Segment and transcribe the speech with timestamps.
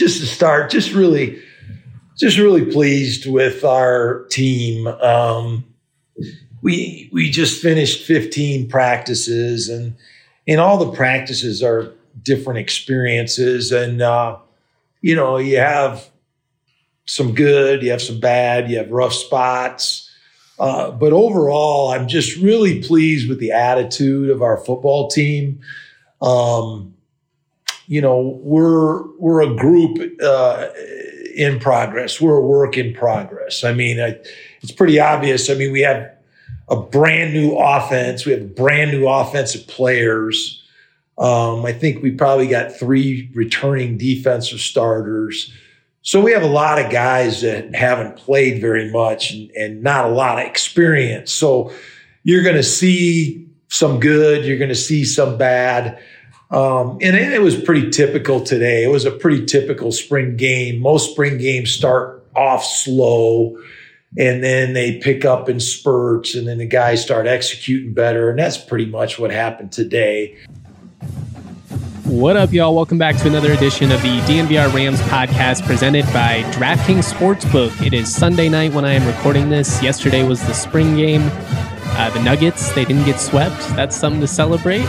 [0.00, 1.40] just to start, just really,
[2.18, 4.86] just really pleased with our team.
[4.86, 5.66] Um,
[6.62, 9.94] we we just finished 15 practices, and
[10.48, 11.92] and all the practices are
[12.22, 14.38] different experiences, and uh,
[15.02, 16.08] you know you have
[17.04, 20.10] some good, you have some bad, you have rough spots.
[20.58, 25.60] Uh, but overall, I'm just really pleased with the attitude of our football team.
[26.22, 26.94] Um,
[27.90, 30.68] you know, we're we're a group uh,
[31.34, 32.20] in progress.
[32.20, 33.64] We're a work in progress.
[33.64, 34.16] I mean, I,
[34.62, 35.50] it's pretty obvious.
[35.50, 36.08] I mean, we have
[36.68, 38.24] a brand new offense.
[38.24, 40.62] We have brand new offensive players.
[41.18, 45.52] Um, I think we probably got three returning defensive starters.
[46.02, 50.04] So we have a lot of guys that haven't played very much and, and not
[50.04, 51.32] a lot of experience.
[51.32, 51.72] So
[52.22, 56.00] you're going to see some good, you're going to see some bad.
[56.50, 58.82] Um, and it, it was pretty typical today.
[58.82, 60.80] It was a pretty typical spring game.
[60.80, 63.56] Most spring games start off slow
[64.18, 68.30] and then they pick up in spurts and then the guys start executing better.
[68.30, 70.36] And that's pretty much what happened today.
[72.04, 72.74] What up, y'all?
[72.74, 77.86] Welcome back to another edition of the DNVR Rams podcast presented by DraftKings Sportsbook.
[77.86, 79.80] It is Sunday night when I am recording this.
[79.80, 81.22] Yesterday was the spring game.
[81.92, 83.60] Uh, the Nuggets, they didn't get swept.
[83.76, 84.88] That's something to celebrate.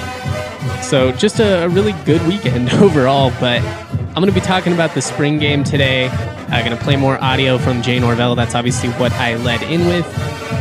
[0.82, 3.32] So, just a, a really good weekend overall.
[3.40, 6.08] But I'm going to be talking about the spring game today.
[6.08, 8.36] I'm going to play more audio from Jay Norvell.
[8.36, 10.06] That's obviously what I led in with.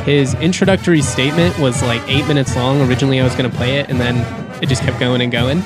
[0.04, 2.80] His introductory statement was like eight minutes long.
[2.88, 4.16] Originally, I was going to play it, and then
[4.62, 5.62] it just kept going and going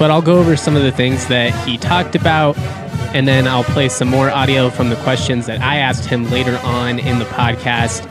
[0.00, 2.56] but I'll go over some of the things that he talked about,
[3.14, 6.58] and then I'll play some more audio from the questions that I asked him later
[6.64, 8.06] on in the podcast.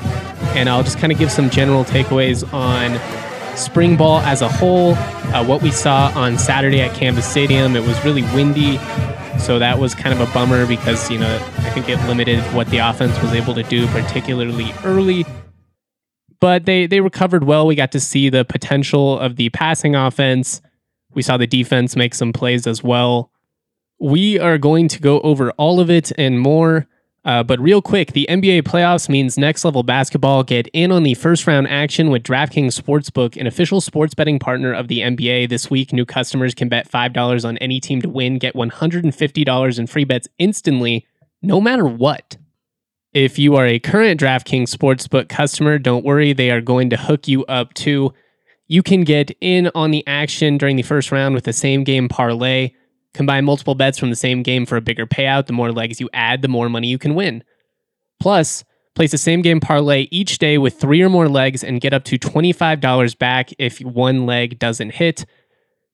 [0.56, 2.92] And I'll just kind of give some general takeaways on
[3.60, 7.76] spring ball as a whole, uh, what we saw on Saturday at Canvas Stadium.
[7.76, 8.78] It was really windy,
[9.38, 12.68] so that was kind of a bummer because, you know, I think it limited what
[12.70, 15.26] the offense was able to do, particularly early.
[16.40, 17.68] But they, they recovered well.
[17.68, 20.62] We got to see the potential of the passing offense
[21.14, 23.32] we saw the defense make some plays as well.
[24.00, 26.88] We are going to go over all of it and more.
[27.26, 30.44] Uh, but real quick, the NBA playoffs means next level basketball.
[30.44, 34.74] Get in on the first round action with DraftKings Sportsbook, an official sports betting partner
[34.74, 35.50] of the NBA.
[35.50, 39.88] This week, new customers can bet $5 on any team to win, get $150 in
[39.88, 41.06] free bets instantly,
[41.42, 42.38] no matter what.
[43.12, 47.28] If you are a current DraftKings Sportsbook customer, don't worry, they are going to hook
[47.28, 48.14] you up too.
[48.68, 52.08] You can get in on the action during the first round with the same game
[52.08, 52.72] parlay.
[53.20, 55.48] Combine multiple bets from the same game for a bigger payout.
[55.48, 57.44] The more legs you add, the more money you can win.
[58.22, 58.64] Plus,
[58.96, 62.06] place the same game parlay each day with three or more legs and get up
[62.06, 65.26] to $25 back if one leg doesn't hit.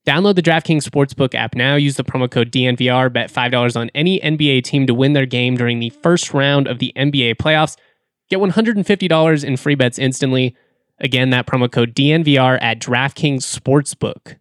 [0.06, 1.74] Download the DraftKings Sportsbook app now.
[1.74, 3.12] Use the promo code DNVR.
[3.12, 6.78] Bet $5 on any NBA team to win their game during the first round of
[6.78, 7.76] the NBA playoffs.
[8.30, 10.54] Get $150 in free bets instantly.
[11.00, 14.36] Again, that promo code DNVR at DraftKings Sportsbook.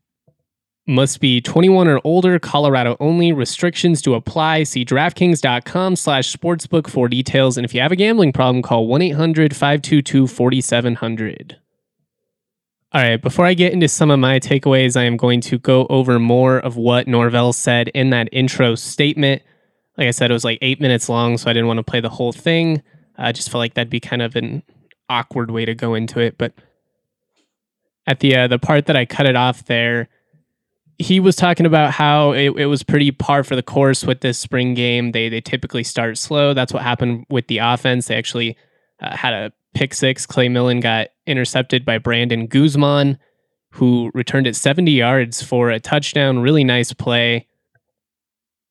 [0.88, 3.34] Must be 21 or older, Colorado only.
[3.34, 4.62] Restrictions to apply.
[4.63, 7.57] See DraftKings.com slash sportsbook for details.
[7.57, 11.56] And if you have a gambling problem, call 1-800-522-4700.
[12.94, 15.88] All right, before I get into some of my takeaways, I am going to go
[15.90, 19.41] over more of what Norvell said in that intro statement.
[19.97, 22.00] Like I said, it was like eight minutes long, so I didn't want to play
[22.00, 22.84] the whole thing.
[23.18, 24.62] I just felt like that'd be kind of an
[25.09, 26.53] awkward way to go into it, but
[28.07, 30.09] at the uh, the part that I cut it off there,
[30.97, 34.38] he was talking about how it, it was pretty par for the course with this
[34.38, 35.11] spring game.
[35.11, 36.53] They they typically start slow.
[36.53, 38.07] That's what happened with the offense.
[38.07, 38.57] They actually
[39.01, 40.25] uh, had a pick six.
[40.25, 43.17] Clay Millen got intercepted by Brandon Guzman,
[43.72, 46.39] who returned it 70 yards for a touchdown.
[46.39, 47.47] Really nice play.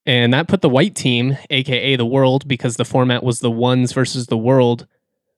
[0.06, 3.92] And that put the white team, aka the world, because the format was the ones
[3.92, 4.86] versus the world,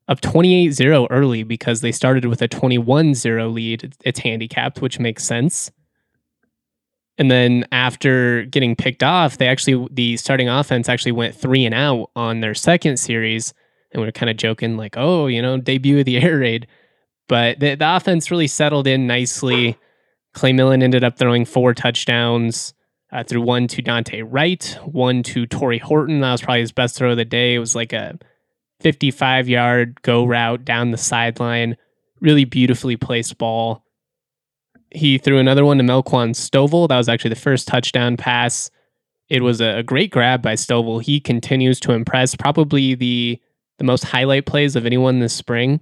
[0.09, 3.95] up 28-0 early because they started with a 21-0 lead.
[4.05, 5.71] It's handicapped, which makes sense.
[7.19, 11.75] And then after getting picked off, they actually the starting offense actually went three and
[11.75, 13.55] out on their second series,
[13.93, 16.67] and we are kind of joking like, "Oh, you know, debut of the air raid."
[17.29, 19.77] But the, the offense really settled in nicely.
[20.35, 22.75] Clay Millen ended up throwing four touchdowns.
[23.13, 26.21] Uh, threw one to Dante Wright, one to Tory Horton.
[26.21, 27.55] That was probably his best throw of the day.
[27.55, 28.19] It was like a
[28.81, 31.77] 55 yard go route down the sideline.
[32.21, 33.86] Really beautifully placed ball.
[34.91, 36.89] He threw another one to Melquan Stovall.
[36.89, 38.71] That was actually the first touchdown pass.
[39.29, 41.03] It was a, great grab by Stovall.
[41.03, 43.41] He continues to impress, probably the
[43.79, 45.81] the most highlight plays of anyone this spring.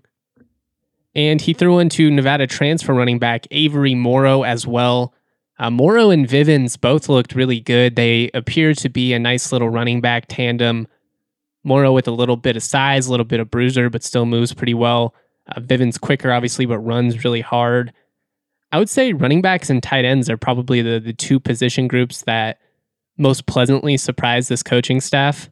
[1.14, 5.14] And he threw into Nevada transfer running back Avery Morrow as well.
[5.60, 7.94] Uh, Morrow and Vivens both looked really good.
[7.94, 10.88] They appear to be a nice little running back tandem.
[11.62, 14.52] Morrow with a little bit of size, a little bit of bruiser, but still moves
[14.52, 15.14] pretty well.
[15.46, 17.92] Uh, Vivens quicker, obviously, but runs really hard.
[18.74, 22.22] I would say running backs and tight ends are probably the, the two position groups
[22.22, 22.58] that
[23.16, 25.48] most pleasantly surprised this coaching staff.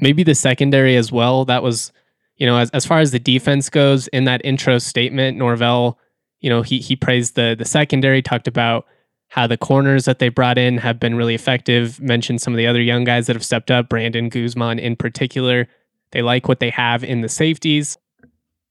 [0.00, 1.44] Maybe the secondary as well.
[1.44, 1.92] That was,
[2.34, 6.00] you know, as, as far as the defense goes, in that intro statement, Norvell,
[6.40, 8.86] you know, he he praised the the secondary, talked about
[9.28, 12.00] how the corners that they brought in have been really effective.
[12.00, 15.68] Mentioned some of the other young guys that have stepped up, Brandon Guzman in particular.
[16.10, 17.98] They like what they have in the safeties.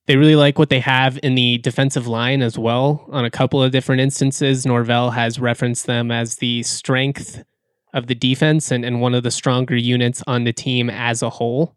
[0.07, 3.07] They really like what they have in the defensive line as well.
[3.11, 7.43] On a couple of different instances, Norvell has referenced them as the strength
[7.93, 11.29] of the defense and, and one of the stronger units on the team as a
[11.29, 11.75] whole.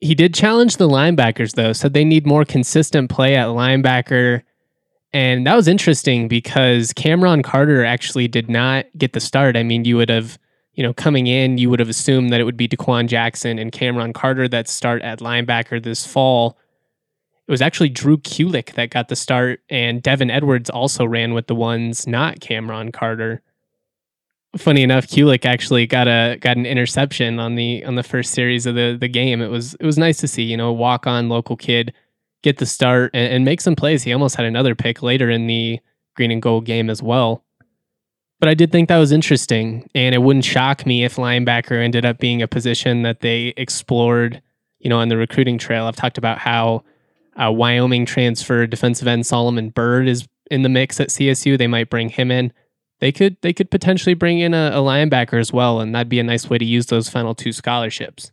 [0.00, 4.42] He did challenge the linebackers, though, said they need more consistent play at linebacker.
[5.12, 9.56] And that was interesting because Cameron Carter actually did not get the start.
[9.56, 10.38] I mean, you would have,
[10.74, 13.72] you know, coming in, you would have assumed that it would be Dequan Jackson and
[13.72, 16.58] Cameron Carter that start at linebacker this fall.
[17.48, 21.48] It was actually Drew Kulik that got the start, and Devin Edwards also ran with
[21.48, 23.42] the ones, not Cameron Carter
[24.56, 28.66] funny enough, Kulik actually got a got an interception on the on the first series
[28.66, 29.40] of the the game.
[29.40, 31.92] It was it was nice to see, you know, walk on local kid
[32.42, 34.02] get the start and, and, make some plays.
[34.02, 35.78] He almost had another pick later in the
[36.16, 37.44] green and gold game as well.
[38.40, 42.04] But I did think that was interesting, and it wouldn't shock me if linebacker ended
[42.04, 44.42] up being a position that they explored,
[44.80, 45.86] you know, on the recruiting trail.
[45.86, 46.82] I've talked about how
[47.40, 51.56] uh, Wyoming transfer defensive end Solomon Byrd is in the mix at CSU.
[51.56, 52.52] They might bring him in
[53.02, 56.20] they could they could potentially bring in a, a linebacker as well, and that'd be
[56.20, 58.30] a nice way to use those final two scholarships.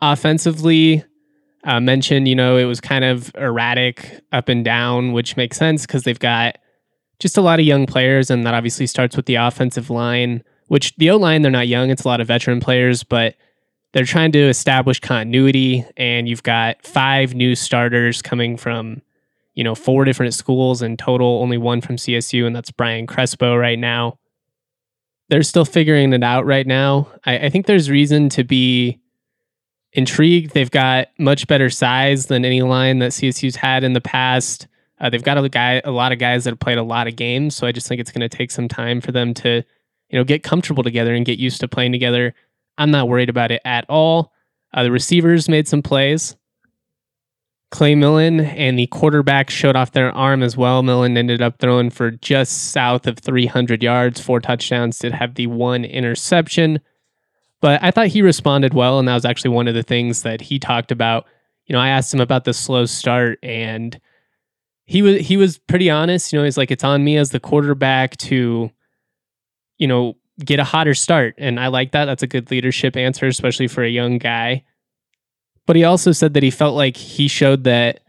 [0.00, 1.04] Offensively,
[1.62, 5.84] uh, mentioned, you know, it was kind of erratic up and down, which makes sense
[5.84, 6.56] because they've got
[7.18, 10.42] just a lot of young players, and that obviously starts with the offensive line.
[10.68, 13.34] Which the O line, they're not young; it's a lot of veteran players, but
[13.96, 15.82] they're trying to establish continuity.
[15.96, 19.00] And you've got five new starters coming from
[19.56, 23.56] you know, four different schools in total, only one from CSU, and that's Brian Crespo
[23.56, 24.18] right now.
[25.30, 27.08] They're still figuring it out right now.
[27.24, 29.00] I, I think there's reason to be
[29.94, 30.52] intrigued.
[30.52, 34.68] They've got much better size than any line that CSU's had in the past.
[35.00, 37.16] Uh, they've got a guy, a lot of guys that have played a lot of
[37.16, 39.64] games, so I just think it's going to take some time for them to,
[40.10, 42.34] you know, get comfortable together and get used to playing together.
[42.78, 44.32] I'm not worried about it at all.
[44.74, 46.36] Uh, the receivers made some plays.
[47.70, 50.82] Clay Millen and the quarterback showed off their arm as well.
[50.82, 55.48] Millen ended up throwing for just south of 300 yards, four touchdowns, did have the
[55.48, 56.80] one interception.
[57.60, 60.40] But I thought he responded well, and that was actually one of the things that
[60.40, 61.26] he talked about.
[61.66, 63.98] You know, I asked him about the slow start, and
[64.84, 66.32] he was he was pretty honest.
[66.32, 68.70] You know, he's like, "It's on me as the quarterback to,
[69.78, 72.06] you know, get a hotter start," and I like that.
[72.06, 74.64] That's a good leadership answer, especially for a young guy.
[75.66, 78.00] But he also said that he felt like he showed that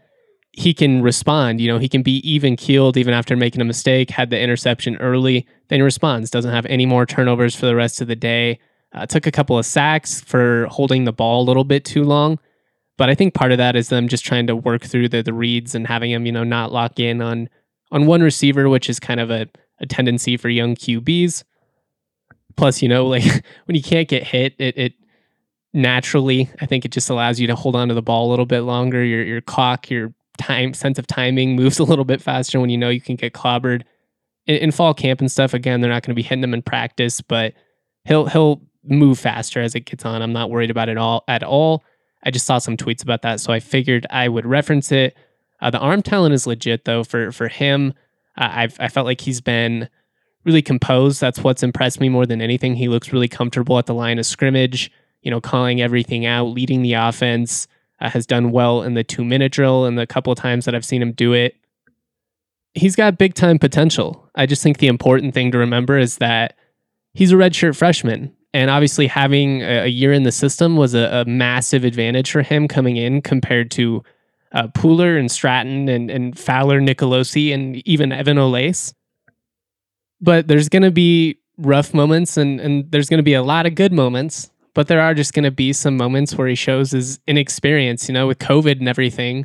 [0.52, 1.60] he can respond.
[1.60, 4.96] You know, he can be even keeled even after making a mistake, had the interception
[4.96, 8.58] early, then he responds, doesn't have any more turnovers for the rest of the day.
[8.92, 12.38] Uh, took a couple of sacks for holding the ball a little bit too long.
[12.96, 15.32] But I think part of that is them just trying to work through the, the
[15.32, 17.48] reads and having him, you know, not lock in on
[17.90, 19.46] on one receiver, which is kind of a,
[19.80, 21.44] a tendency for young QBs.
[22.58, 23.22] Plus, you know, like
[23.66, 24.92] when you can't get hit, it, it
[25.72, 26.50] naturally.
[26.60, 28.62] I think it just allows you to hold on to the ball a little bit
[28.62, 29.02] longer.
[29.04, 32.76] Your your clock, your time sense of timing moves a little bit faster when you
[32.76, 33.82] know you can get clobbered.
[34.46, 36.62] In, in fall camp and stuff, again, they're not going to be hitting him in
[36.62, 37.54] practice, but
[38.04, 40.20] he'll he'll move faster as it gets on.
[40.20, 41.84] I'm not worried about it all at all.
[42.24, 45.16] I just saw some tweets about that, so I figured I would reference it.
[45.60, 47.94] Uh, the arm talent is legit though for for him.
[48.36, 49.88] Uh, I've I felt like he's been
[50.48, 51.20] really composed.
[51.20, 52.74] That's what's impressed me more than anything.
[52.74, 54.90] He looks really comfortable at the line of scrimmage
[55.22, 57.66] you know, calling everything out, leading the offense,
[58.00, 60.74] uh, has done well in the two minute drill and the couple of times that
[60.74, 61.56] I've seen him do it.
[62.74, 64.28] He's got big time potential.
[64.34, 66.56] I just think the important thing to remember is that
[67.14, 68.34] he's a redshirt freshman.
[68.54, 72.40] And obviously, having a, a year in the system was a, a, massive advantage for
[72.40, 74.02] him coming in compared to
[74.52, 78.94] uh, Pooler and Stratton and, and Fowler, Nicolosi, and even Evan Olaes.
[80.20, 83.66] But there's going to be rough moments and, and there's going to be a lot
[83.66, 86.92] of good moments but there are just going to be some moments where he shows
[86.92, 89.44] his inexperience, you know, with COVID and everything,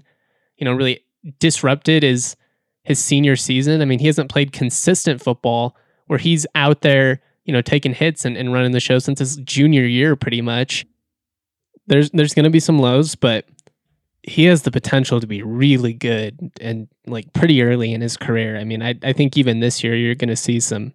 [0.58, 1.04] you know, really
[1.40, 2.36] disrupted his
[2.84, 3.82] his senior season.
[3.82, 5.76] I mean, he hasn't played consistent football
[6.06, 9.38] where he's out there, you know, taking hits and, and running the show since his
[9.38, 10.86] junior year pretty much.
[11.88, 13.48] There's there's gonna be some lows, but
[14.24, 18.58] he has the potential to be really good and like pretty early in his career.
[18.58, 20.94] I mean, I I think even this year you're going to see some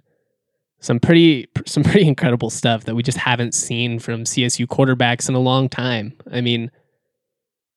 [0.81, 5.35] some pretty some pretty incredible stuff that we just haven't seen from CSU quarterbacks in
[5.35, 6.15] a long time.
[6.33, 6.71] I mean,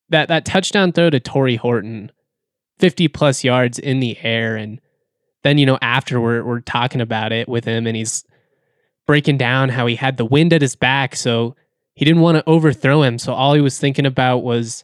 [0.09, 2.11] that that touchdown throw to Tory Horton,
[2.79, 4.79] 50 plus yards in the air and
[5.43, 8.23] then you know after we're we're talking about it with him and he's
[9.05, 11.55] breaking down how he had the wind at his back so
[11.93, 14.83] he didn't want to overthrow him so all he was thinking about was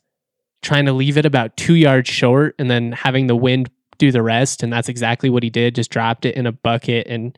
[0.68, 4.22] trying to leave it about 2 yards short and then having the wind do the
[4.22, 7.38] rest and that's exactly what he did just dropped it in a bucket and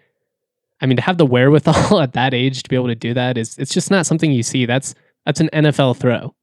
[0.82, 3.38] I mean, to have the wherewithal at that age to be able to do that
[3.38, 4.66] is it's just not something you see.
[4.66, 4.96] That's
[5.26, 6.36] that's an NFL throw.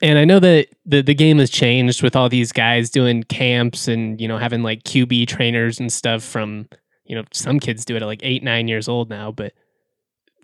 [0.00, 3.88] And I know that the the game has changed with all these guys doing camps
[3.88, 6.68] and you know having like QB trainers and stuff from
[7.04, 9.52] you know some kids do it at like 8 9 years old now, but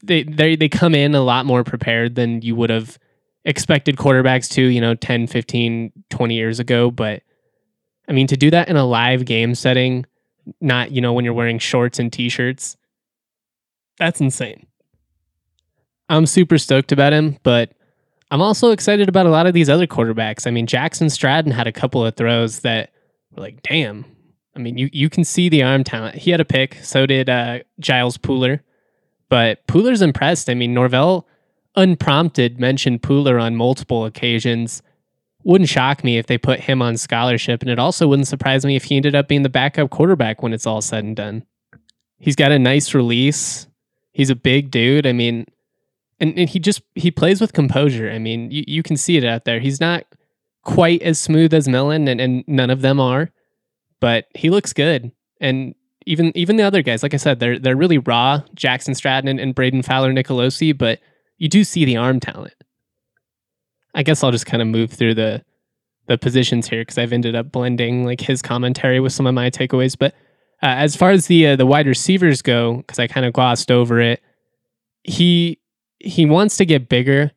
[0.02, 2.98] they they they come in a lot more prepared than you would have
[3.44, 7.22] expected quarterbacks to, you know, 10, 15, 20 years ago, but
[8.08, 10.06] I mean to do that in a live game setting,
[10.60, 12.76] not, you know, when you're wearing shorts and t-shirts,
[13.98, 14.66] that's insane.
[16.08, 17.72] I'm super stoked about him, but
[18.30, 20.46] I'm also excited about a lot of these other quarterbacks.
[20.46, 22.90] I mean, Jackson Stratton had a couple of throws that
[23.32, 24.04] were like, damn.
[24.56, 26.16] I mean, you, you can see the arm talent.
[26.16, 28.60] He had a pick, so did uh, Giles Pooler.
[29.28, 30.48] But Pooler's impressed.
[30.48, 31.26] I mean, Norvell,
[31.76, 34.82] unprompted, mentioned Pooler on multiple occasions.
[35.42, 38.76] Wouldn't shock me if they put him on scholarship, and it also wouldn't surprise me
[38.76, 41.44] if he ended up being the backup quarterback when it's all said and done.
[42.18, 43.66] He's got a nice release.
[44.12, 45.06] He's a big dude.
[45.06, 45.46] I mean,
[46.20, 48.10] and, and he just he plays with composure.
[48.10, 49.60] I mean, you, you can see it out there.
[49.60, 50.04] He's not
[50.62, 53.30] quite as smooth as Millen, and, and none of them are,
[54.00, 55.12] but he looks good.
[55.40, 55.74] And
[56.06, 58.42] even even the other guys, like I said, they're they're really raw.
[58.54, 61.00] Jackson Stratton and, and Brayden Fowler Nicolosi, but
[61.44, 62.54] you do see the arm talent.
[63.94, 65.44] I guess I'll just kind of move through the
[66.06, 69.50] the positions here because I've ended up blending like his commentary with some of my
[69.50, 69.94] takeaways.
[69.96, 70.14] But
[70.62, 73.70] uh, as far as the uh, the wide receivers go, because I kind of glossed
[73.70, 74.22] over it,
[75.02, 75.58] he
[75.98, 77.30] he wants to get bigger,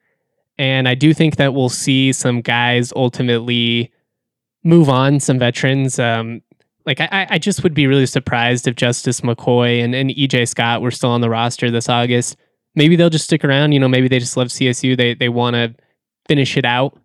[0.57, 3.91] and I do think that we'll see some guys ultimately
[4.63, 5.99] move on, some veterans.
[5.99, 6.41] Um,
[6.85, 10.81] like I, I just would be really surprised if Justice McCoy and, and EJ Scott
[10.81, 12.37] were still on the roster this August.
[12.77, 13.73] Maybe they'll just stick around.
[13.73, 14.95] You know, maybe they just love CSU.
[14.95, 15.75] They they want to
[16.27, 16.97] finish it out.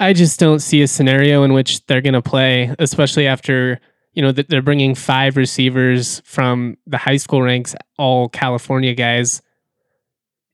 [0.00, 3.80] I just don't see a scenario in which they're going to play, especially after
[4.16, 9.42] you know, they're bringing five receivers from the high school ranks, all California guys,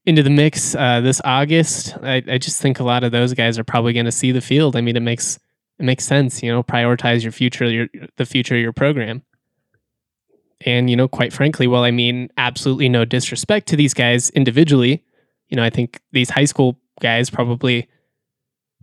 [0.05, 1.97] into the mix uh, this August.
[2.03, 4.41] I, I just think a lot of those guys are probably going to see the
[4.41, 4.75] field.
[4.75, 5.39] I mean, it makes
[5.79, 6.43] it makes sense.
[6.43, 9.23] You know, prioritize your future, your the future of your program.
[10.67, 15.05] And you know, quite frankly, well, I mean, absolutely no disrespect to these guys individually.
[15.49, 17.89] You know, I think these high school guys probably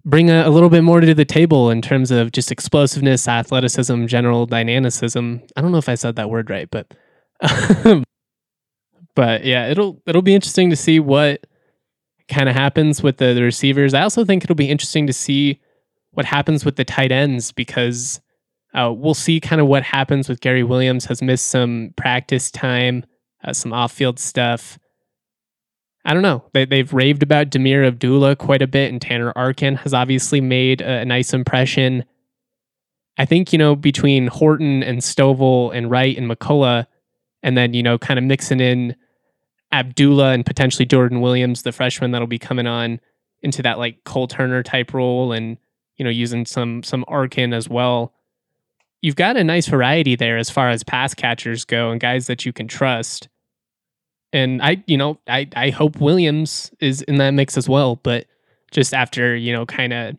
[0.05, 4.05] bring a, a, little bit more to the table in terms of just explosiveness, athleticism,
[4.05, 5.41] general dynamicism.
[5.55, 6.93] I don't know if I said that word right, but
[9.15, 11.45] but yeah, it'll it'll be interesting to see what
[12.27, 13.93] kind of happens with the, the receivers.
[13.93, 15.59] I also think it'll be interesting to see
[16.11, 18.21] what happens with the tight ends because
[18.73, 23.03] uh, we'll see kind of what happens with Gary Williams has missed some practice time,
[23.43, 24.77] uh, some off field stuff.
[26.05, 26.45] I don't know.
[26.53, 30.81] They, they've raved about Demir Abdullah quite a bit, and Tanner Arkin has obviously made
[30.81, 32.05] a, a nice impression.
[33.17, 36.85] I think, you know, between Horton and Stovall and Wright and McCullough,
[37.43, 38.95] and then, you know, kind of mixing in
[39.71, 42.99] Abdullah and potentially Jordan Williams, the freshman that'll be coming on
[43.41, 45.57] into that like Cole Turner type role and,
[45.97, 48.13] you know, using some some Arkin as well.
[49.01, 52.45] You've got a nice variety there as far as pass catchers go and guys that
[52.45, 53.29] you can trust
[54.31, 57.95] and I, you know, I I hope Williams is in that mix as well.
[57.97, 58.25] But
[58.71, 60.17] just after you know, kind of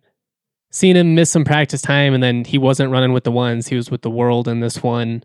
[0.71, 3.77] seeing him miss some practice time, and then he wasn't running with the ones, he
[3.77, 5.25] was with the world in this one.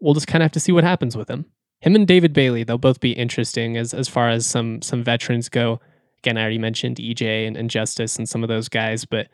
[0.00, 1.46] We'll just kind of have to see what happens with him.
[1.80, 5.48] Him and David Bailey, they'll both be interesting as as far as some some veterans
[5.48, 5.80] go.
[6.18, 9.28] Again, I already mentioned EJ and, and Justice and some of those guys, but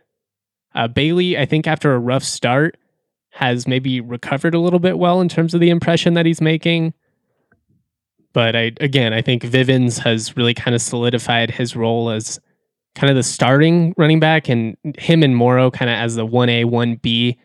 [0.74, 2.76] uh, Bailey, I think after a rough start,
[3.30, 6.92] has maybe recovered a little bit well in terms of the impression that he's making.
[8.32, 12.38] But I again, I think Vivens has really kind of solidified his role as
[12.94, 16.48] kind of the starting running back, and him and Morrow kind of as the one
[16.48, 17.38] A one B.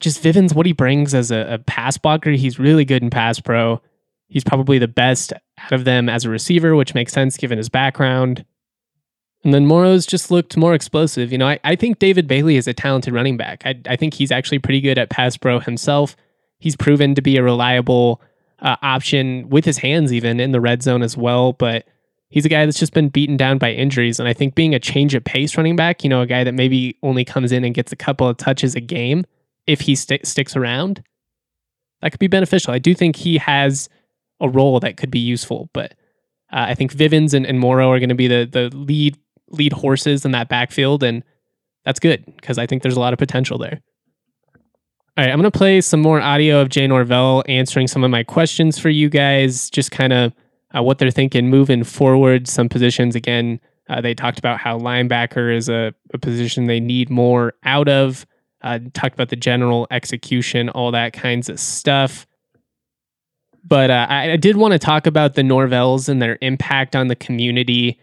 [0.00, 3.38] Just Vivens, what he brings as a, a pass blocker, he's really good in pass
[3.40, 3.80] pro.
[4.28, 7.68] He's probably the best out of them as a receiver, which makes sense given his
[7.68, 8.44] background.
[9.44, 11.32] And then Morrow's just looked more explosive.
[11.32, 13.62] You know, I, I think David Bailey is a talented running back.
[13.64, 16.16] I, I think he's actually pretty good at pass pro himself.
[16.58, 18.20] He's proven to be a reliable
[18.60, 21.54] uh, option with his hands even in the red zone as well.
[21.54, 21.86] But
[22.28, 24.20] he's a guy that's just been beaten down by injuries.
[24.20, 26.54] And I think being a change of pace running back, you know, a guy that
[26.54, 29.24] maybe only comes in and gets a couple of touches a game,
[29.66, 31.02] if he st- sticks around,
[32.00, 32.72] that could be beneficial.
[32.72, 33.88] I do think he has
[34.40, 35.92] a role that could be useful, but
[36.52, 39.16] uh, I think Vivens and, and Morrow are going to be the the lead
[39.52, 41.22] lead horses in that backfield, and
[41.84, 43.80] that's good because I think there's a lot of potential there.
[45.16, 48.10] All right, I'm going to play some more audio of Jay Norvell answering some of
[48.10, 50.32] my questions for you guys, just kind of
[50.74, 52.48] uh, what they're thinking moving forward.
[52.48, 57.10] Some positions, again, uh, they talked about how linebacker is a, a position they need
[57.10, 58.26] more out of.
[58.62, 62.26] Uh, talked about the general execution, all that kinds of stuff.
[63.64, 67.08] But uh, I, I did want to talk about the Norvells and their impact on
[67.08, 68.00] the community.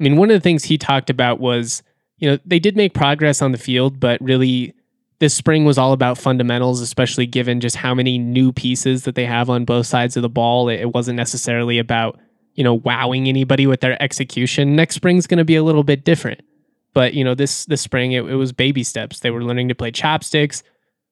[0.00, 1.82] I mean, one of the things he talked about was,
[2.18, 4.74] you know, they did make progress on the field, but really
[5.18, 9.26] this spring was all about fundamentals, especially given just how many new pieces that they
[9.26, 10.70] have on both sides of the ball.
[10.70, 12.18] It, wasn't necessarily about,
[12.54, 14.74] you know, wowing anybody with their execution.
[14.74, 16.40] Next spring's going to be a little bit different.
[16.94, 19.20] But, you know, this this spring it, it was baby steps.
[19.20, 20.62] They were learning to play chopsticks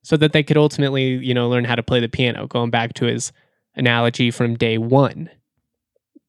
[0.02, 2.94] so that they could ultimately, you know, learn how to play the piano, going back
[2.94, 3.32] to his
[3.76, 5.30] analogy from day one.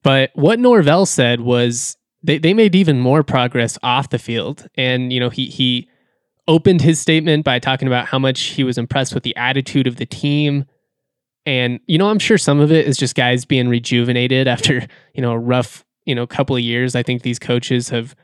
[0.03, 4.67] But what Norvell said was they, they made even more progress off the field.
[4.75, 5.89] And, you know, he he
[6.47, 9.97] opened his statement by talking about how much he was impressed with the attitude of
[9.97, 10.65] the team.
[11.45, 15.21] And, you know, I'm sure some of it is just guys being rejuvenated after, you
[15.21, 16.95] know, a rough, you know, couple of years.
[16.95, 18.15] I think these coaches have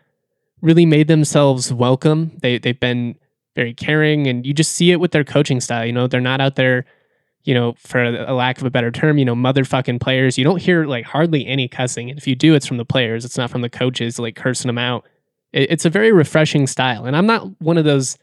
[0.62, 2.32] really made themselves welcome.
[2.42, 3.16] They they've been
[3.56, 5.86] very caring and you just see it with their coaching style.
[5.86, 6.86] You know, they're not out there
[7.46, 10.38] you know, for a lack of a better term, you know, motherfucking players.
[10.38, 12.10] You don't hear like hardly any cussing.
[12.10, 13.24] And if you do, it's from the players.
[13.24, 15.06] It's not from the coaches like cursing them out.
[15.54, 17.06] It, it's a very refreshing style.
[17.06, 18.18] And I'm not one of those,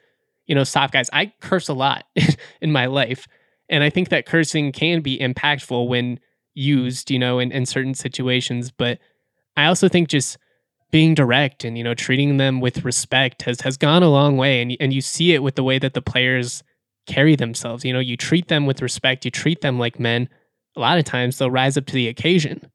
[0.47, 1.09] you know, soft guys.
[1.13, 2.05] I curse a lot
[2.61, 3.29] in my life.
[3.69, 6.19] And I think that cursing can be impactful when
[6.55, 8.73] used, you know, in, in certain situations.
[8.73, 8.99] But
[9.57, 10.37] I also think just
[10.91, 14.61] being direct and, you know, treating them with respect has, has gone a long way.
[14.61, 16.65] And, and you see it with the way that the players
[17.07, 17.85] carry themselves.
[17.85, 20.29] You know, you treat them with respect, you treat them like men.
[20.77, 22.71] A lot of times they'll rise up to the occasion.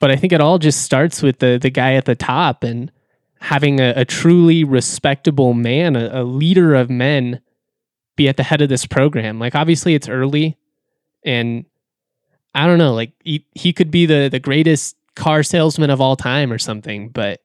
[0.00, 2.92] But I think it all just starts with the the guy at the top and
[3.40, 7.40] having a, a truly respectable man, a, a leader of men,
[8.16, 9.38] be at the head of this program.
[9.38, 10.56] Like obviously it's early,
[11.24, 11.64] and
[12.54, 16.16] I don't know, like he, he could be the the greatest car salesman of all
[16.16, 17.40] time or something, but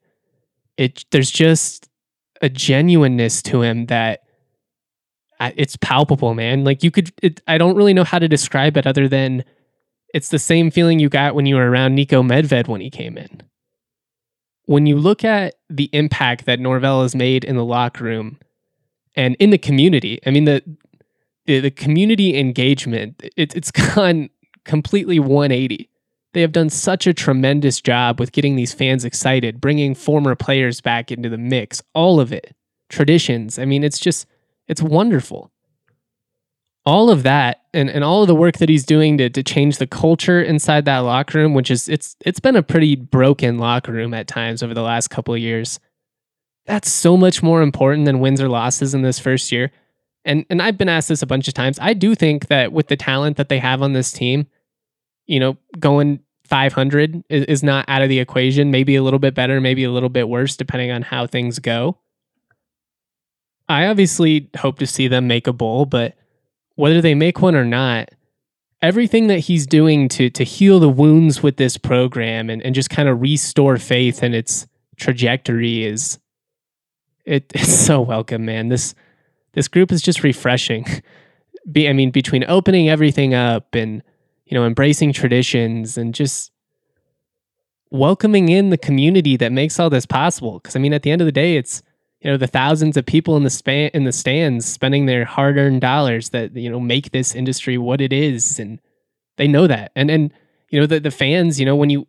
[0.77, 1.89] it there's just
[2.41, 4.22] a genuineness to him that
[5.55, 6.63] it's palpable, man.
[6.63, 9.43] Like you could, it, I don't really know how to describe it other than
[10.13, 13.17] it's the same feeling you got when you were around Niko Medved when he came
[13.17, 13.41] in.
[14.65, 18.39] When you look at the impact that Norvell has made in the locker room
[19.15, 20.63] and in the community, I mean the
[21.45, 24.29] the, the community engagement, it, it's gone
[24.63, 25.89] completely 180.
[26.33, 30.81] They have done such a tremendous job with getting these fans excited, bringing former players
[30.81, 32.55] back into the mix, all of it,
[32.89, 33.59] traditions.
[33.59, 34.25] I mean, it's just
[34.67, 35.51] it's wonderful.
[36.85, 39.77] All of that and, and all of the work that he's doing to, to change
[39.77, 43.91] the culture inside that locker room, which is it's it's been a pretty broken locker
[43.91, 45.79] room at times over the last couple of years.
[46.65, 49.71] That's so much more important than wins or losses in this first year.
[50.25, 51.79] And and I've been asked this a bunch of times.
[51.79, 54.47] I do think that with the talent that they have on this team,
[55.25, 58.71] you know, going 500 is, is not out of the equation.
[58.71, 61.97] Maybe a little bit better, maybe a little bit worse, depending on how things go.
[63.69, 66.15] I obviously hope to see them make a bowl, but
[66.75, 68.09] whether they make one or not,
[68.81, 72.89] everything that he's doing to to heal the wounds with this program and, and just
[72.89, 76.19] kind of restore faith in its trajectory is
[77.25, 78.69] it, it's so welcome, man.
[78.69, 78.93] This
[79.53, 80.85] this group is just refreshing.
[81.71, 84.03] Be, I mean, between opening everything up and
[84.45, 86.51] you know embracing traditions and just
[87.89, 90.59] welcoming in the community that makes all this possible.
[90.59, 91.81] Because I mean, at the end of the day, it's
[92.23, 95.81] you know the thousands of people in the span in the stands spending their hard-earned
[95.81, 98.79] dollars that you know make this industry what it is and
[99.37, 99.91] they know that.
[99.95, 100.31] And and
[100.69, 102.07] you know the the fans you know when you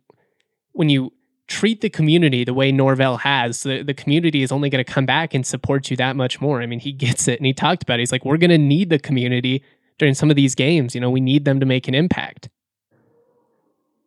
[0.71, 1.11] when you
[1.47, 5.05] treat the community the way Norvell has the, the community is only going to come
[5.05, 6.61] back and support you that much more.
[6.61, 8.01] I mean he gets it and he talked about it.
[8.01, 9.63] He's like we're going to need the community
[9.97, 10.95] during some of these games.
[10.95, 12.49] You know we need them to make an impact.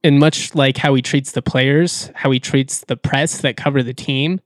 [0.04, 3.82] And much like how he treats the players how he treats the press that cover
[3.82, 4.40] the team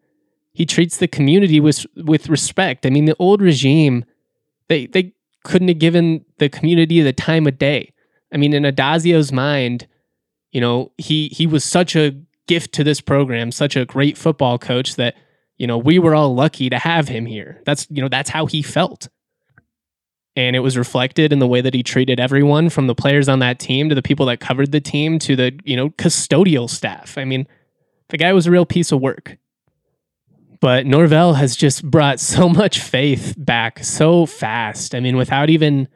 [0.52, 2.84] he treats the community with with respect.
[2.86, 4.04] I mean, the old regime,
[4.68, 7.92] they they couldn't have given the community the time of day.
[8.32, 9.86] I mean, in Addazio's mind,
[10.52, 12.14] you know, he he was such a
[12.46, 15.14] gift to this program, such a great football coach that
[15.56, 17.60] you know we were all lucky to have him here.
[17.64, 19.08] That's you know that's how he felt,
[20.36, 23.38] and it was reflected in the way that he treated everyone, from the players on
[23.38, 27.16] that team to the people that covered the team to the you know custodial staff.
[27.16, 27.46] I mean
[28.10, 29.38] The guy was a real piece of work.
[30.62, 34.94] But Norvell has just brought so much faith back so fast.
[34.94, 35.88] I mean, without even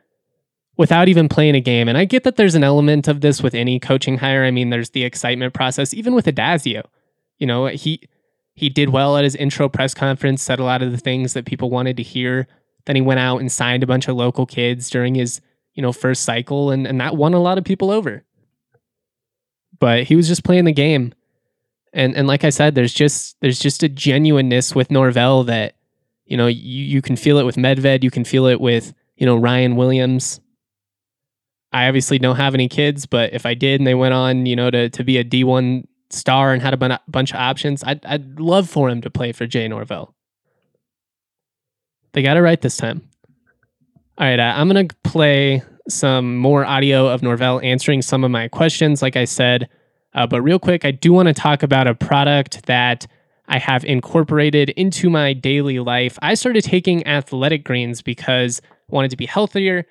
[0.77, 1.89] without even playing a game.
[1.89, 4.45] And I get that there's an element of this with any coaching hire.
[4.45, 6.83] I mean, there's the excitement process, even with Addazio.
[7.39, 8.03] You know, he
[8.55, 11.47] he did well at his intro press conference, said a lot of the things that
[11.47, 12.47] people wanted to hear.
[12.87, 15.41] Then he went out and signed a bunch of local kids during his,
[15.75, 18.25] you know, first cycle, and, and that won a lot of people over.
[19.79, 21.13] But he was just playing the game.
[21.93, 25.77] And and like I said, there's just there's just a genuineness with Norvell that,
[26.25, 29.27] you know, you, you can feel it with Medved, you can feel it with, you
[29.27, 30.41] know, Ryan Williams.
[31.73, 34.57] I obviously don't have any kids, but if I did and they went on, you
[34.57, 38.39] know, to to be a D1 star and had a bunch of options, I'd, I'd
[38.39, 40.15] love for him to play for Jay Norvell.
[42.13, 43.09] They got it right this time.
[44.19, 48.49] All right, uh, I'm to play some more audio of Norvell answering some of my
[48.49, 49.69] questions, like I said.
[50.17, 53.07] Uh, but real quick, I do want to talk about a product that
[53.47, 56.19] I have incorporated into my daily life.
[56.21, 59.87] I started taking athletic greens because I wanted to be healthier.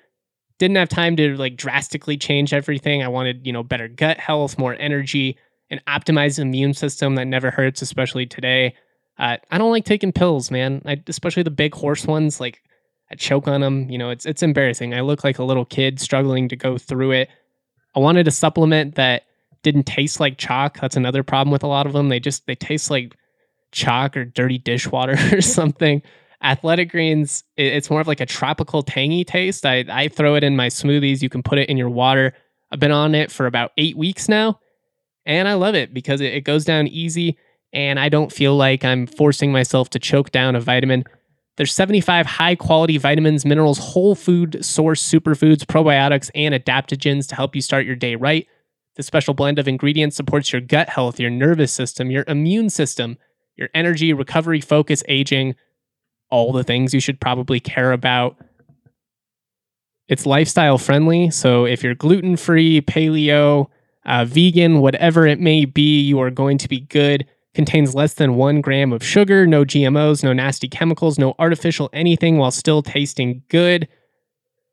[0.58, 3.02] Didn't have time to like drastically change everything.
[3.02, 5.38] I wanted, you know, better gut health, more energy
[5.70, 8.74] an optimized immune system that never hurts, especially today.
[9.18, 10.82] Uh, I don't like taking pills, man.
[10.84, 12.40] I, especially the big horse ones.
[12.40, 12.62] Like
[13.10, 13.88] I choke on them.
[13.90, 14.94] You know, it's it's embarrassing.
[14.94, 17.30] I look like a little kid struggling to go through it.
[17.94, 19.24] I wanted a supplement that
[19.62, 20.78] didn't taste like chalk.
[20.80, 22.08] That's another problem with a lot of them.
[22.08, 23.16] They just they taste like
[23.72, 26.02] chalk or dirty dishwater or something.
[26.42, 29.64] Athletic greens, it's more of like a tropical tangy taste.
[29.64, 31.22] I, I throw it in my smoothies.
[31.22, 32.34] You can put it in your water.
[32.70, 34.60] I've been on it for about eight weeks now
[35.26, 37.36] and I love it because it, it goes down easy
[37.72, 41.04] and I don't feel like I'm forcing myself to choke down a vitamin.
[41.56, 47.54] There's 75 high quality vitamins, minerals, whole food source superfoods, probiotics, and adaptogens to help
[47.54, 48.46] you start your day right.
[48.96, 53.18] The special blend of ingredients supports your gut health, your nervous system, your immune system,
[53.56, 55.54] your energy, recovery, focus, aging,
[56.30, 58.36] all the things you should probably care about.
[60.08, 61.30] It's lifestyle friendly.
[61.30, 63.68] So if you're gluten free, paleo,
[64.06, 67.26] uh, vegan, whatever it may be, you are going to be good.
[67.54, 72.38] Contains less than one gram of sugar, no GMOs, no nasty chemicals, no artificial anything
[72.38, 73.88] while still tasting good.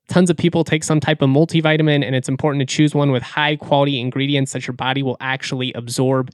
[0.10, 3.24] Tons of people take some type of multivitamin, and it's important to choose one with
[3.24, 6.30] high quality ingredients that your body will actually absorb.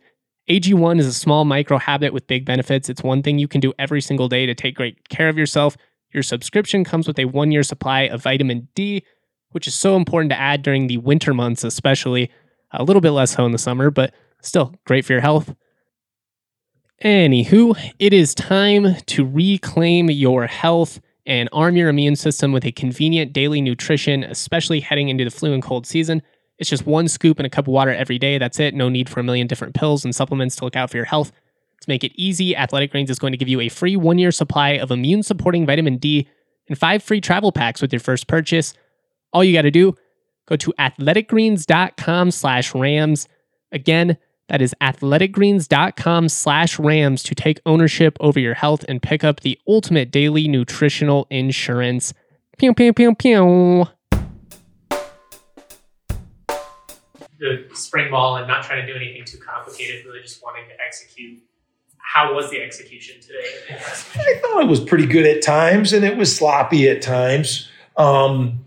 [0.49, 2.89] AG1 is a small micro habit with big benefits.
[2.89, 5.77] It's one thing you can do every single day to take great care of yourself.
[6.11, 9.03] Your subscription comes with a one year supply of vitamin D,
[9.51, 12.31] which is so important to add during the winter months, especially.
[12.71, 15.53] A little bit less so in the summer, but still great for your health.
[17.03, 22.71] Anywho, it is time to reclaim your health and arm your immune system with a
[22.73, 26.21] convenient daily nutrition, especially heading into the flu and cold season.
[26.57, 28.37] It's just one scoop and a cup of water every day.
[28.37, 28.73] That's it.
[28.73, 31.31] No need for a million different pills and supplements to look out for your health.
[31.81, 34.31] To make it easy, Athletic Greens is going to give you a free one year
[34.31, 36.27] supply of immune supporting vitamin D
[36.67, 38.73] and five free travel packs with your first purchase.
[39.31, 39.95] All you got to do
[40.49, 43.27] Go to athleticgreens.com slash rams.
[43.71, 44.17] Again,
[44.49, 49.57] that is athleticgreens.com slash rams to take ownership over your health and pick up the
[49.67, 52.13] ultimate daily nutritional insurance.
[52.57, 53.85] Pew, pew, pew, pew.
[57.39, 60.75] The spring ball and not trying to do anything too complicated, really just wanting to
[60.85, 61.39] execute.
[61.97, 63.45] How was the execution today?
[63.69, 67.69] I thought it was pretty good at times and it was sloppy at times.
[67.95, 68.65] Um,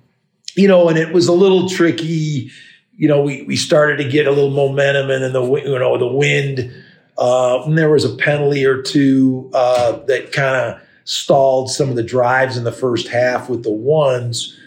[0.54, 2.50] you know, and it was a little tricky.
[2.96, 5.96] You know, we, we started to get a little momentum and then the, you know,
[5.98, 6.72] the wind,
[7.18, 11.96] uh, and there was a penalty or two, uh, that kind of stalled some of
[11.96, 14.58] the drives in the first half with the ones.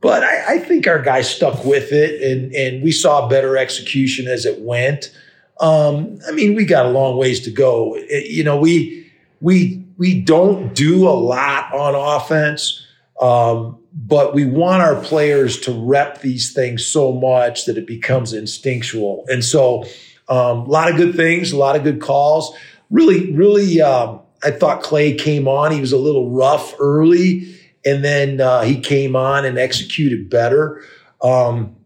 [0.00, 4.26] But I, I, think our guys stuck with it and, and we saw better execution
[4.26, 5.16] as it went.
[5.60, 7.94] Um, I mean, we got a long ways to go.
[7.96, 12.84] It, you know, we, we, we don't do a lot on offense.
[13.20, 18.32] Um, but we want our players to rep these things so much that it becomes
[18.32, 19.24] instinctual.
[19.28, 19.84] And so,
[20.28, 22.56] um, a lot of good things, a lot of good calls.
[22.90, 25.72] Really, really, um, I thought Clay came on.
[25.72, 30.82] He was a little rough early, and then uh, he came on and executed better.
[31.20, 31.76] Um,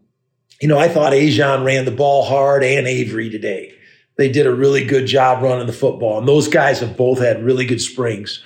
[0.61, 3.73] you know, I thought Ajon ran the ball hard and Avery today.
[4.15, 7.43] They did a really good job running the football, and those guys have both had
[7.43, 8.43] really good springs.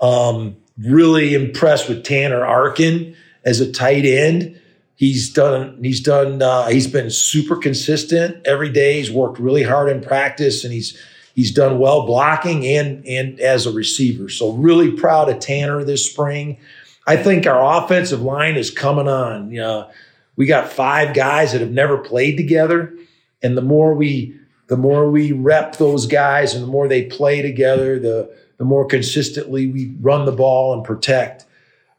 [0.00, 4.58] Um, really impressed with Tanner Arkin as a tight end.
[4.96, 8.98] He's done, he's done, uh, he's been super consistent every day.
[8.98, 10.96] He's worked really hard in practice and he's,
[11.34, 14.28] he's done well blocking and, and as a receiver.
[14.28, 16.58] So really proud of Tanner this spring.
[17.06, 19.50] I think our offensive line is coming on.
[19.50, 19.90] Know,
[20.36, 22.94] we got five guys that have never played together.
[23.42, 24.36] And the more we,
[24.68, 28.86] the more we rep those guys and the more they play together, the the more
[28.86, 31.44] consistently we run the ball and protect.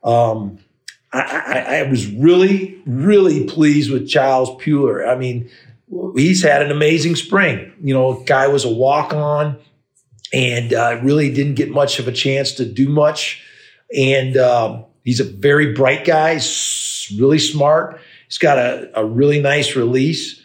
[0.01, 0.59] Um,
[1.11, 5.05] I, I, I, was really, really pleased with Charles Puler.
[5.05, 5.49] I mean,
[6.15, 7.73] he's had an amazing spring.
[7.83, 9.59] You know, guy was a walk on
[10.31, 13.43] and uh, really didn't get much of a chance to do much.
[13.93, 16.39] And um, he's a very bright guy,
[17.17, 17.99] really smart.
[18.29, 20.41] He's got a, a really nice release.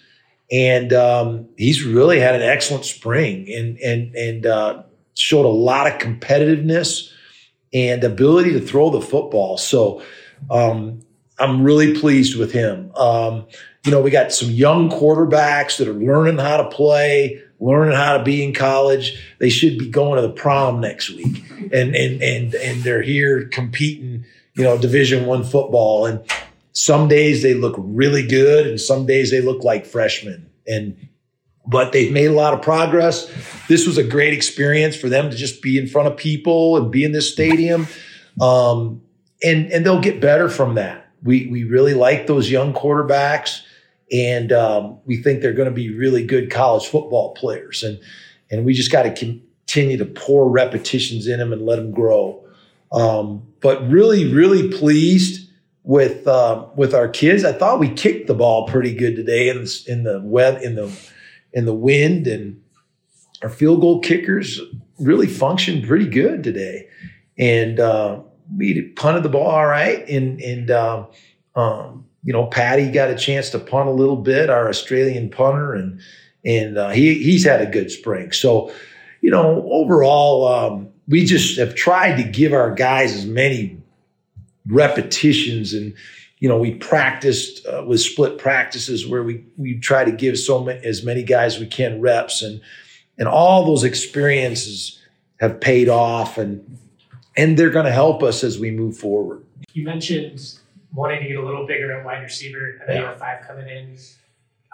[0.50, 4.82] And um, he's really had an excellent spring and, and, and uh,
[5.18, 7.10] showed a lot of competitiveness
[7.72, 9.58] and ability to throw the football.
[9.58, 10.02] So
[10.50, 11.00] um,
[11.38, 12.92] I'm really pleased with him.
[12.94, 13.46] Um,
[13.84, 18.16] you know, we got some young quarterbacks that are learning how to play, learning how
[18.16, 19.20] to be in college.
[19.38, 23.46] They should be going to the prom next week, and and and and they're here
[23.48, 24.24] competing.
[24.54, 26.20] You know, Division One football, and
[26.72, 30.50] some days they look really good, and some days they look like freshmen.
[30.66, 31.07] And
[31.68, 33.30] but they've made a lot of progress.
[33.68, 36.90] This was a great experience for them to just be in front of people and
[36.90, 37.86] be in this stadium.
[38.40, 39.02] Um,
[39.44, 41.10] and and they'll get better from that.
[41.22, 43.60] We we really like those young quarterbacks,
[44.10, 47.82] and um, we think they're going to be really good college football players.
[47.82, 48.00] And
[48.50, 52.42] and we just got to continue to pour repetitions in them and let them grow.
[52.90, 55.50] Um, but really, really pleased
[55.84, 57.44] with uh, with our kids.
[57.44, 60.74] I thought we kicked the ball pretty good today in the, in the web in
[60.74, 60.90] the
[61.52, 62.60] in the wind, and
[63.42, 64.60] our field goal kickers
[64.98, 66.88] really functioned pretty good today.
[67.38, 68.20] And uh,
[68.56, 71.06] we punted the ball all right, and and um,
[71.54, 75.74] um, you know Patty got a chance to punt a little bit, our Australian punter,
[75.74, 76.00] and
[76.44, 78.32] and uh, he he's had a good spring.
[78.32, 78.72] So
[79.20, 83.80] you know overall, um, we just have tried to give our guys as many
[84.66, 85.94] repetitions and
[86.40, 90.62] you know we practiced uh, with split practices where we we try to give so
[90.62, 92.60] many as many guys we can reps and
[93.18, 95.00] and all those experiences
[95.40, 96.78] have paid off and
[97.36, 99.44] and they're going to help us as we move forward.
[99.72, 100.58] You mentioned
[100.92, 102.80] wanting to get a little bigger at wide receiver.
[102.82, 103.14] I know yeah.
[103.14, 103.96] five coming in.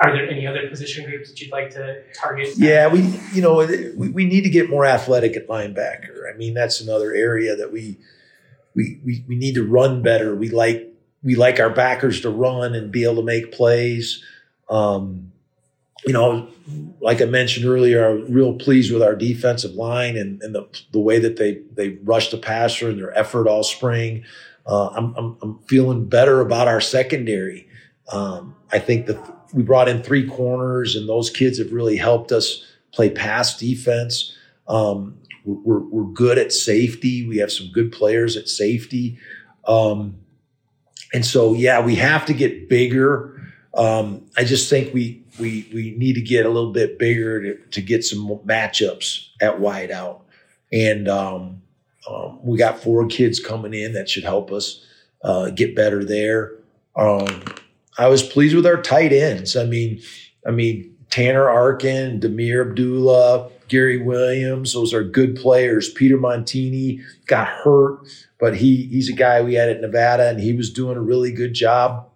[0.01, 2.49] Are there any other position groups that you'd like to target?
[2.57, 3.59] Yeah, we you know
[3.97, 6.33] we, we need to get more athletic at linebacker.
[6.33, 7.99] I mean that's another area that we
[8.75, 10.35] we we, we need to run better.
[10.35, 10.94] We like
[11.25, 14.23] we like our backers to run and be able to make plays.
[14.69, 15.33] Um,
[16.07, 16.49] you know,
[17.01, 21.01] like I mentioned earlier, I'm real pleased with our defensive line and, and the, the
[21.01, 24.25] way that they they rushed the passer and their effort all spring.
[24.67, 27.69] Uh, I'm, I'm, I'm feeling better about our secondary.
[28.13, 29.19] Um, I think that
[29.55, 34.35] we brought in three corners, and those kids have really helped us play pass defense.
[34.69, 37.27] Um, we're, we're good at safety.
[37.27, 39.19] We have some good players at safety.
[39.67, 40.17] Um,
[41.15, 43.41] and so, yeah, we have to get bigger.
[43.73, 47.57] Um, I just think we we we need to get a little bit bigger to,
[47.71, 50.25] to get some matchups at wide out,
[50.73, 51.63] and um,
[52.09, 54.85] um, we got four kids coming in that should help us
[55.23, 56.53] uh, get better there.
[56.97, 57.45] Um,
[57.97, 59.57] I was pleased with our tight ends.
[59.57, 60.03] I mean,
[60.47, 64.73] I mean Tanner Arkin, Demir Abdullah, Gary Williams.
[64.73, 65.91] Those are good players.
[65.91, 68.07] Peter Montini got hurt,
[68.39, 71.33] but he he's a guy we had at Nevada, and he was doing a really
[71.33, 72.09] good job.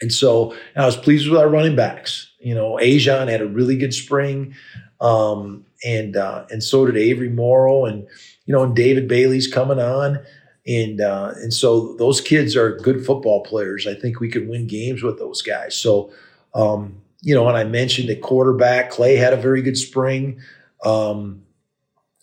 [0.00, 2.30] And so and I was pleased with our running backs.
[2.38, 4.54] You know, Ajon had a really good spring,
[5.00, 8.06] um, and uh, and so did Avery Morrow, and
[8.44, 10.20] you know, and David Bailey's coming on,
[10.68, 13.88] and uh, and so those kids are good football players.
[13.88, 15.74] I think we could win games with those guys.
[15.74, 16.12] So,
[16.54, 20.40] um, you know, and I mentioned at quarterback, Clay had a very good spring,
[20.84, 21.42] um,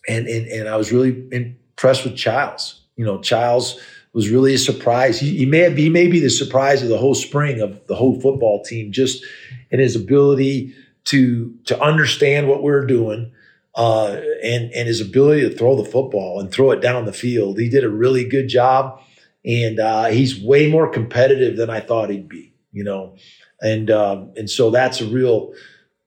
[0.08, 2.80] and and and I was really impressed with Childs.
[2.96, 3.80] You know, Childs
[4.12, 5.18] was really a surprise.
[5.18, 7.96] He, he may have, he may be the surprise of the whole spring of the
[7.96, 9.24] whole football team, just
[9.70, 13.32] in his ability to to understand what we are doing,
[13.74, 17.58] uh, and and his ability to throw the football and throw it down the field.
[17.58, 19.00] He did a really good job,
[19.44, 22.54] and uh, he's way more competitive than I thought he'd be.
[22.72, 23.16] You know,
[23.60, 25.52] and um, and so that's a real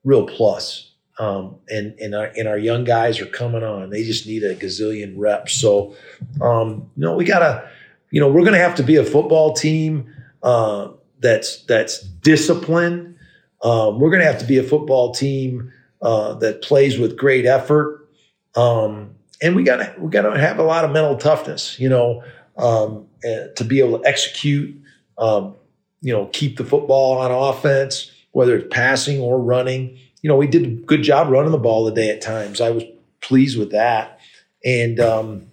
[0.04, 0.87] real plus.
[1.20, 3.90] Um, and and our, and our young guys are coming on.
[3.90, 5.54] They just need a gazillion reps.
[5.54, 5.96] So,
[6.42, 7.68] um, you know, we gotta
[8.12, 13.16] you know, we're to have to be a football team uh, that's that's disciplined.
[13.64, 18.08] Um, we're to have to be a football team uh, that plays with great effort,
[18.56, 21.80] um, and we got to we got to have a lot of mental toughness.
[21.80, 22.24] You know,
[22.58, 24.82] um, to be able to execute.
[25.18, 25.56] Um,
[26.02, 29.98] you know, keep the football on offense, whether it's passing or running.
[30.28, 32.60] You know, we did a good job running the ball today at times.
[32.60, 32.84] I was
[33.22, 34.20] pleased with that,
[34.66, 35.48] and um,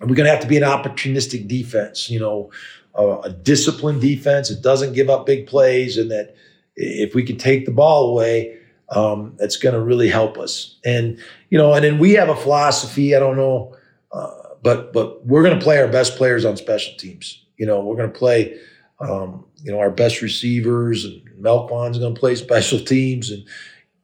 [0.00, 2.50] we're going to have to be an opportunistic defense, you know,
[2.98, 6.36] uh, a disciplined defense that doesn't give up big plays, and that
[6.74, 8.56] if we can take the ball away,
[8.88, 10.78] um, that's going to really help us.
[10.86, 11.18] And
[11.50, 13.14] you know, and then we have a philosophy.
[13.14, 13.76] I don't know,
[14.10, 14.30] uh,
[14.62, 17.44] but but we're going to play our best players on special teams.
[17.58, 18.58] You know, we're going to play.
[19.00, 23.30] Um, you know, our best receivers and Melquan's going to play special teams.
[23.30, 23.44] And,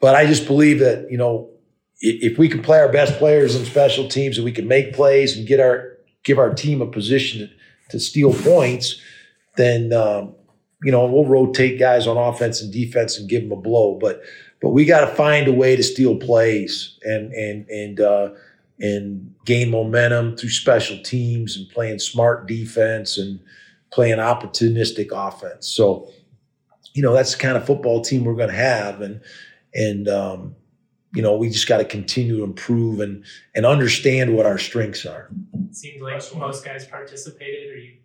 [0.00, 1.50] but I just believe that, you know,
[2.00, 5.36] if, we can play our best players on special teams and we can make plays
[5.36, 9.00] and get our, give our team a position to, to steal points,
[9.56, 10.34] then, um,
[10.82, 13.98] you know, we'll rotate guys on offense and defense and give them a blow.
[14.00, 14.22] But,
[14.62, 18.30] but we got to find a way to steal plays and, and, and, uh,
[18.78, 23.40] and gain momentum through special teams and playing smart defense and,
[23.90, 25.66] playing opportunistic offense.
[25.66, 26.08] So,
[26.94, 29.20] you know, that's the kind of football team we're going to have, and
[29.74, 30.56] and um,
[31.14, 35.04] you know, we just got to continue to improve and and understand what our strengths
[35.06, 35.30] are.
[35.70, 37.70] It seemed like most guys participated.
[37.70, 37.96] Are you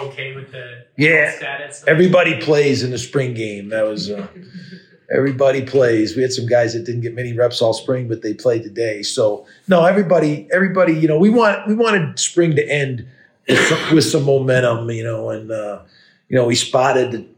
[0.00, 1.36] okay with the yeah?
[1.36, 3.68] Status everybody plays in the spring game.
[3.68, 4.10] That was.
[4.10, 4.26] Uh,
[5.14, 6.16] everybody plays.
[6.16, 9.02] We had some guys that didn't get many reps all spring, but they played today.
[9.02, 13.06] So no, everybody, everybody, you know, we want we wanted spring to end
[13.48, 15.82] with some, with some momentum, you know, and uh,
[16.28, 17.28] you know we spotted.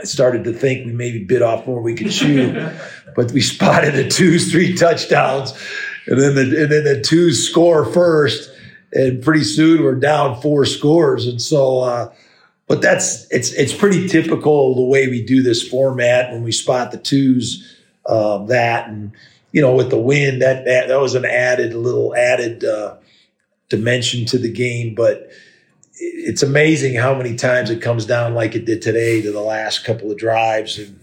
[0.00, 2.52] I started to think we maybe bit off more we could chew,
[3.16, 5.52] but we spotted the twos, three touchdowns,
[6.06, 8.50] and then the and then the twos score first,
[8.92, 11.80] and pretty soon we're down four scores, and so.
[11.80, 12.12] Uh,
[12.66, 16.92] but that's it's it's pretty typical the way we do this format when we spot
[16.92, 19.10] the twos uh, that and
[19.50, 22.94] you know with the win that that, that was an added little added uh,
[23.70, 25.30] dimension to the game, but
[26.00, 29.84] it's amazing how many times it comes down like it did today to the last
[29.84, 30.98] couple of drives and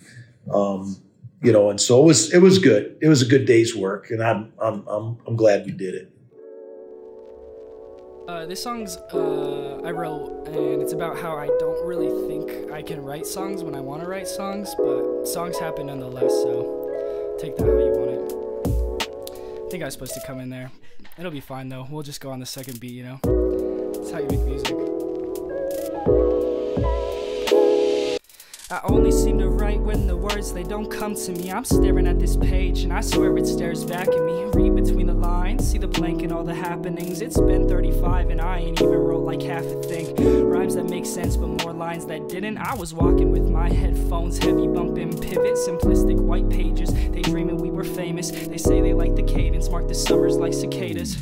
[0.54, 0.98] um,
[1.42, 4.10] you know and so it was it was good it was a good day's work
[4.10, 6.12] and i'm i'm i'm, I'm glad we did it
[8.28, 12.82] uh, this song's uh, I wrote, and it's about how I don't really think I
[12.82, 16.34] can write songs when I want to write songs, but songs happen nonetheless.
[16.34, 19.66] So take that how you want it.
[19.66, 20.70] I think I was supposed to come in there.
[21.18, 21.88] It'll be fine though.
[21.90, 23.67] We'll just go on the second beat, you know?
[24.08, 24.78] That's how you make music.
[28.70, 31.52] I only seem to write when the words they don't come to me.
[31.52, 34.46] I'm staring at this page and I swear it stares back at me.
[34.54, 37.20] Read between the lines, see the blank and all the happenings.
[37.20, 40.16] It's been 35 and I ain't even wrote like half a thing.
[40.48, 42.60] Rhymes that make sense but more lines that didn't.
[42.60, 46.94] I was walking with my headphones, heavy bumping pivot, simplistic white pages.
[46.94, 48.32] They dreaming we were famous.
[48.32, 51.18] They say they like the cadence, mark the summers like cicadas.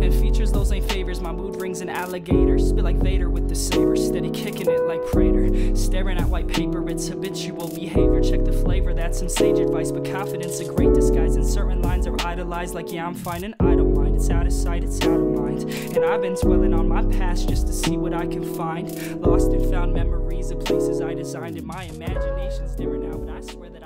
[0.00, 1.20] And features those ain't favors.
[1.20, 2.58] My mood rings an alligator.
[2.58, 3.96] Spit like Vader with the saber.
[3.96, 5.74] Steady kicking it like Prater.
[5.76, 8.20] Staring at white paper, it's habitual behavior.
[8.20, 9.90] Check the flavor, that's some sage advice.
[9.90, 11.36] But confidence, a great disguise.
[11.36, 14.16] And certain lines are idolized, like, yeah, I'm fine and I don't mind.
[14.16, 15.64] It's out of sight, it's out of mind.
[15.96, 18.88] And I've been dwelling on my past just to see what I can find.
[19.20, 21.56] Lost and found memories of places I designed.
[21.56, 23.77] And my imagination's different now, but I swear that.